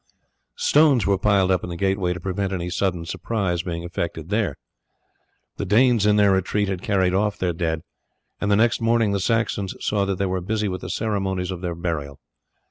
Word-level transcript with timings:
Stones 0.57 1.05
were 1.05 1.19
piled 1.19 1.51
up 1.51 1.63
in 1.63 1.69
the 1.69 1.75
gateway 1.77 2.11
to 2.11 2.19
prevent 2.19 2.51
any 2.51 2.71
sudden 2.71 3.05
surprise 3.05 3.61
being 3.61 3.83
effected 3.83 4.29
there. 4.29 4.57
The 5.57 5.65
Danes 5.67 6.07
in 6.07 6.15
their 6.15 6.31
retreat 6.31 6.69
had 6.69 6.81
carried 6.81 7.13
off 7.13 7.37
their 7.37 7.53
dead, 7.53 7.83
and 8.39 8.49
the 8.49 8.55
next 8.55 8.81
morning 8.81 9.11
the 9.11 9.19
Saxons 9.19 9.75
saw 9.79 10.05
that 10.05 10.15
they 10.17 10.25
were 10.25 10.41
busy 10.41 10.67
with 10.67 10.81
the 10.81 10.89
ceremonies 10.89 11.51
of 11.51 11.61
their 11.61 11.75
burial. 11.75 12.19